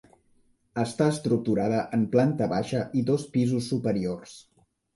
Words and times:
Està 0.83 1.09
estructurada 1.15 1.83
en 1.99 2.07
planta 2.17 2.49
baixa 2.55 2.83
i 3.03 3.07
dos 3.13 3.29
pisos 3.39 3.71
superiors. 3.77 4.37